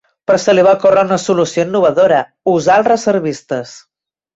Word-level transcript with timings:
Però 0.29 0.37
se 0.43 0.55
li 0.55 0.63
va 0.67 0.73
ocórrer 0.77 1.03
una 1.09 1.19
solució 1.25 1.67
innovadora: 1.67 2.25
usar 2.57 2.83
els 2.83 2.93
reservistes. 2.95 3.81